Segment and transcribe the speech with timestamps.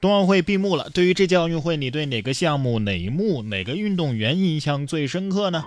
[0.00, 5.62] 冬奥会闭幕了，对于这届奥运会，你对哪个项目、哪一幕、哪个运动员印象最深刻呢？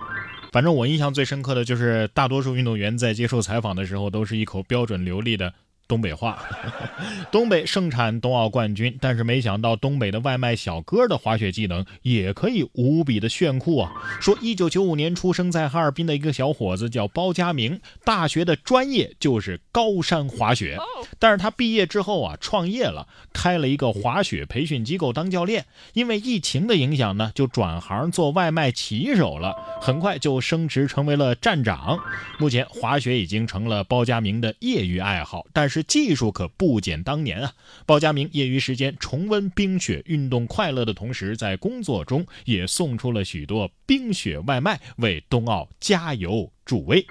[0.52, 5.54] 反正我印象最深刻的就是大多数运动员在接受采访的时候都是一口标准流利的。
[5.94, 6.42] 东北话，
[7.32, 13.92] 东北盛产冬奥冠军，但是没想到东北的外卖小哥的滑雪技能也可以无比的炫酷啊！
[14.20, 20.80] 说一九九五年出生在哈尔滨的一个小伙子叫包佳明，大学的专业就是高山滑雪，
[21.20, 32.00] 但是他毕业之后啊，创业了，开了一个滑雪培训机构当教练，因为疫情的影响呢，就转行做外卖骑手了，很快就升职成为了站长。
[32.40, 35.83] 目前滑雪已经成了包佳明的业余爱好，但是。
[35.84, 37.54] 技术可不减当年啊！
[37.86, 47.06] 包佳明业余时间重温冰雪运动快乐的同时，在工作中也送出了许多冰雪外卖，为冬奥加油助威。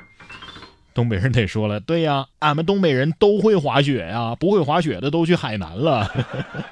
[0.94, 6.06] 东北人得说了，对呀，俺们东北人都会滑雪呀，不会滑雪的都去海南了。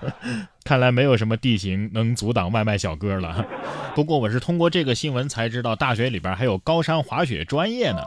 [0.63, 3.47] 看来没有什么地形能阻挡外卖小哥了。
[3.95, 8.05] 不过我是通过这个新闻才知道，大学里边还有高山滑雪专业呢。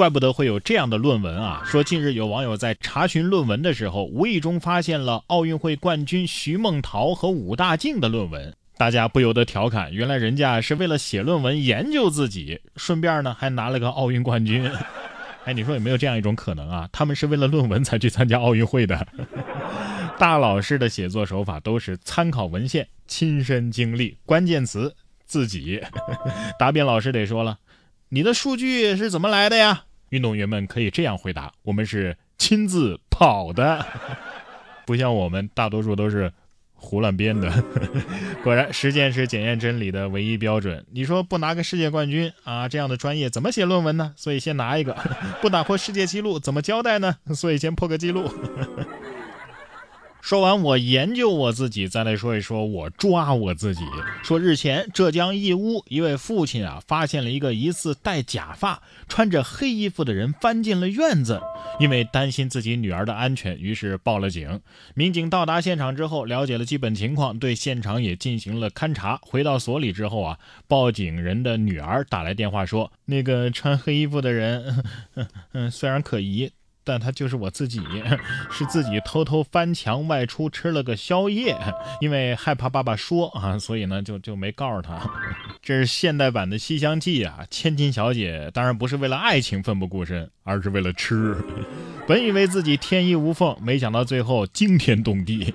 [0.00, 1.62] 怪不得会有这样的论文啊！
[1.62, 14.66] 说近日有网友在查询论文的时候，无意中发现了奥运会冠军徐梦桃和武大靖的论文，大家不由得调侃：原来人家是为了写论文研究自己，顺便呢还拿了个奥运冠军。
[15.44, 16.88] 哎，你说有没有这样一种可能啊？
[16.90, 19.06] 他们是为了论文才去参加奥运会的？
[20.18, 25.78] 大老师的写作手法都是参考文献、亲身经历，关键词自己。
[26.58, 27.58] 答辩老师得说了，
[28.08, 29.84] 你的数据是怎么来的呀？
[30.10, 33.84] 运动员们可以这样回答：“我们是亲自跑的，
[34.86, 36.32] 不像我们大多数都是
[36.74, 37.50] 胡乱编的。
[38.42, 40.84] ”果然，实践是检验真理的唯一标准。
[40.92, 44.12] 你说不拿个世界冠军啊，这样的专业怎么写论文呢？
[44.16, 44.96] 所以先拿一个。
[45.40, 47.16] 不打破世界纪录怎么交代呢？
[47.34, 48.28] 所以先破个纪录。
[50.20, 53.82] 说完我研究我自己，再来说一说我抓我自己。
[54.22, 61.40] 说日前浙江义乌一位父亲啊，发现了一个疑似戴假发、穿着黑衣服的人翻进了院子，
[61.80, 64.60] 因为担心自己女儿的安全，于是报了警。
[64.94, 69.18] 民警到达现场之后，了解了基本情况，对现场也进行了勘查。
[69.22, 74.84] 回到所里之后啊，报警人的女儿打来电话说，那个穿黑衣服的人，
[75.52, 76.50] 嗯， 虽然可疑。
[76.90, 77.80] 但他就是我自己，
[78.50, 81.56] 是自己偷偷翻墙外出吃了个宵夜，
[82.02, 84.98] 因为害怕爸爸说啊，所以呢就就没告诉他。
[85.62, 91.36] 这是现代版的《西厢记》啊，千金小姐当然不是为了爱情奋不顾身，而是为了吃。
[92.08, 95.54] 本以为自己天衣无缝，没想到最后惊天动地。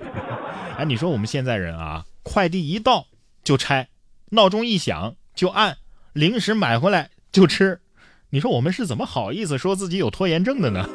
[0.78, 3.06] 哎，你说我们现在人啊，快递一到
[3.44, 3.88] 就拆，
[4.30, 5.76] 闹钟一响就按，
[6.14, 7.78] 零食买回来就吃。
[8.30, 10.88] 你说我们是怎么好意思说自己有拖延症的呢？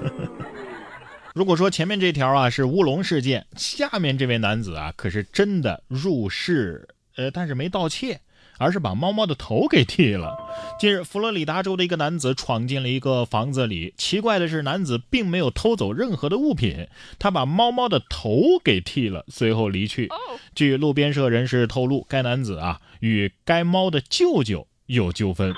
[1.34, 8.20] 如果说前面这条啊是乌龙事件，下面这位男子啊可是真的入室，呃，但是没盗窃，
[8.58, 10.38] 而是把猫猫的头给剃了。
[10.78, 20.09] 近日，佛罗里达州的一个男子闯进了一个房子里，奇怪的是，男子并没有偷走任何的物品，他把猫猫的头给剃了，随后离去。
[20.53, 25.56] 据路边社人士透露，该男子啊与该猫的舅舅有纠纷。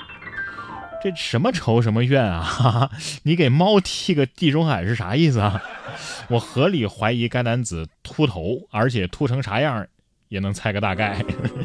[1.04, 2.90] 这什么仇什么怨啊！
[3.24, 5.62] 你给猫剃个地中海是啥意思啊？
[6.30, 9.86] 我合理怀疑该男子秃头，而且秃成啥样
[10.30, 11.22] 也能猜个大概。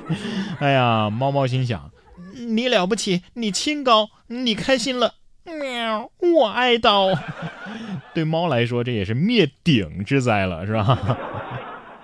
[0.59, 1.89] 哎呀，猫猫心想：
[2.35, 5.13] 你了不起，你清高，你开心了，
[5.45, 7.17] 喵，我挨刀。
[8.13, 11.17] 对猫来说，这也是灭顶之灾了，是吧？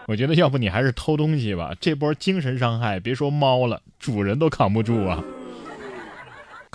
[0.07, 5.22] 我觉得要不你还是偷东西吧，这波精神伤害，别说猫了，主人都扛不住啊。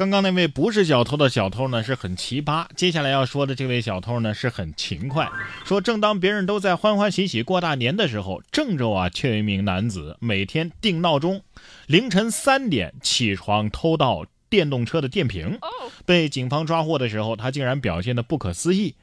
[0.01, 2.67] 刚刚那位不是小偷的小偷呢，是很奇葩。
[2.75, 5.29] 接下来要说的这位小偷呢，是很勤快。
[5.67, 11.43] 说正当别人都在欢欢喜喜过大年的时候，郑州啊，却有一名男子每天定闹钟，
[11.87, 15.59] 凌晨三点起床偷盗电动车的电瓶。
[16.07, 18.95] 被警方抓获的时候，他竟然表现的不可思议。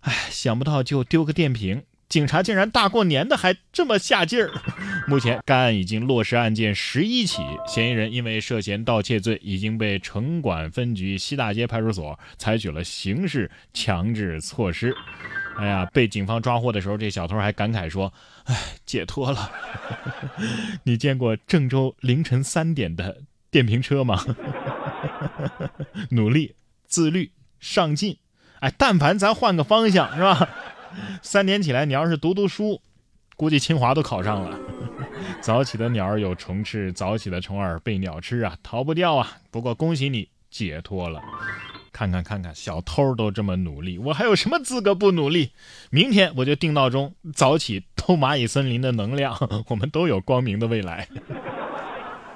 [0.00, 1.84] 哎，想不到就丢个电瓶。
[2.10, 4.50] 警察竟然大过年的还这么下劲儿！
[5.06, 14.92] 目前该案已经落实案件十一起，嫌疑人因为涉嫌盗窃罪，已经被城管分局西大街派出所采取了刑事强制措施。
[15.56, 18.12] 哎呀，被警方抓获的时候，这小偷还感慨说
[18.46, 19.52] ：“哎，解脱了。
[20.82, 23.22] ”你见过郑州凌晨三点的
[23.52, 24.20] 电瓶车吗？
[26.10, 26.56] 努力、
[26.88, 27.30] 自律、
[27.60, 28.18] 上进，
[28.58, 30.48] 哎，但凡咱换个方向，是吧？
[31.22, 32.80] 三点起来，你要是读读书，
[33.36, 34.58] 估计清华都考上了。
[35.40, 39.38] 早起的鸟儿有虫吃，早起的虫儿被鸟吃啊，逃不掉啊。
[39.50, 41.20] 不过恭喜你解脱了。
[41.92, 45.50] 看看看看，小偷都这么努力，我还有什么资格不努力？
[45.90, 49.36] 明天我就定闹钟，早起偷蚂蚁森林的能量，
[49.68, 51.08] 我们都有光明的未来。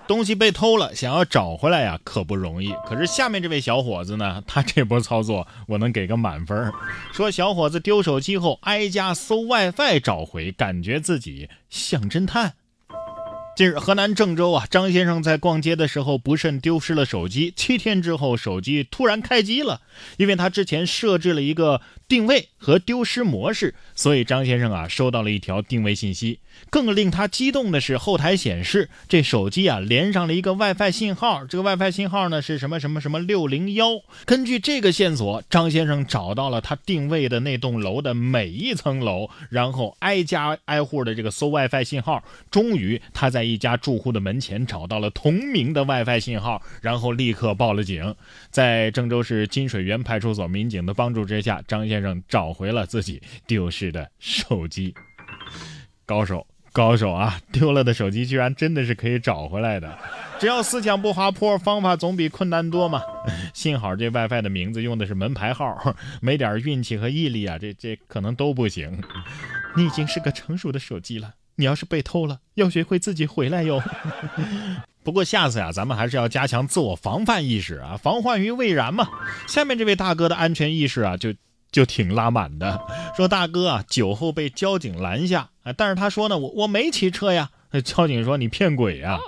[0.06, 2.74] 东西被偷了，想要找回来呀，可不容易。
[2.86, 6.72] 可是下面这位小伙子呢， 他这波操作我能给个满分。
[7.12, 12.54] 说小伙子丢手机后挨家搜 WiFi 找回，感觉自己像侦探。
[13.56, 17.52] 近日，河南郑州啊，张先生在逛街的时候不慎丢失了手机。
[17.54, 19.80] 七天之后，手机突然开机了，
[20.16, 26.40] 因为他之前设置了一个定位和丢失模式，所以张先生啊收到了一条定位信息。
[26.70, 34.00] 更令他激动的是，后台显示这手机啊连上了一个 WiFi 信号，这个 WiFi 信号呢是什么什么什么六零幺。
[34.24, 43.44] 根据这个线索，张先生找到了他定位的那栋楼的每一层楼，然后挨家挨户的这个搜 WiFi 信号，终于他在。
[43.44, 48.14] 一家住户的门前找到了同名的 WiFi 信号，然后立刻报了警。
[48.50, 54.92] 在郑州市金水源派出所民警的帮助之下，张先先生找回了自己丢失的手机。
[56.04, 57.40] 高手，高手啊！
[57.52, 59.96] 丢了的手机居然真的是可以找回来的。
[60.40, 63.00] 只要思想不滑坡，方法总比困难多嘛。
[63.54, 69.00] 幸好这 WiFi 的名字用的是门牌号，没点运气和毅力啊，这这可能都不行。
[69.76, 71.32] 你已经是个成熟的手机了。
[71.54, 73.80] 你要是被偷了，要学会自己回来哟。
[75.04, 79.06] 不过下次呀，咱们还是要加强自我防范意识啊，防患于未然嘛。
[79.46, 81.32] 下面这位大哥的安全意识啊，就
[81.74, 82.80] 就挺拉满的。
[83.16, 87.50] 说大哥啊，酒后被交警拦下，但是他说呢，我我没骑车呀。
[87.84, 89.18] 交警说：“你骗鬼啊！”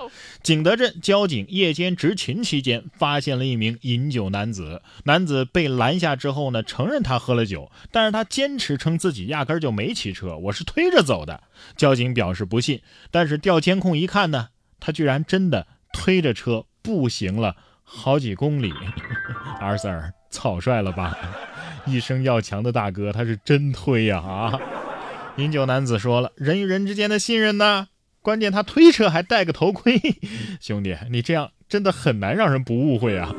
[0.40, 4.82] 景德镇交警夜间执勤期间，发现了一名饮酒男子。
[5.02, 11.42] 男子被拦下之后呢，承认他喝了酒，但是他坚持称自己压根儿就没骑车，我是推着走的。
[11.76, 18.72] 交警表示不信，但是调监控一看呢，他居然真的推着车步行了好几公里。
[19.60, 21.18] 二 Sir，草率了吧？
[21.86, 24.18] 一生要强的大哥，他是真推呀！
[24.18, 24.60] 啊！
[25.36, 27.88] 饮酒男子说了：“人与人之间的信任呢？”
[28.22, 30.00] 关键他推车还戴个头盔，
[30.60, 33.32] 兄弟，你这样真的很难让人不误会啊！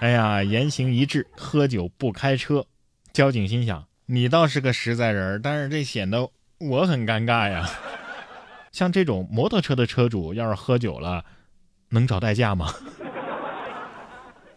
[0.00, 2.64] 哎呀，言行一致，喝酒不开车。
[3.12, 7.68] 交警心想，你倒是个实在人，但是这显得我很尴尬呀。
[8.72, 11.24] 像这种摩托车的车主，要是喝酒了，
[11.90, 12.72] 能找代驾吗？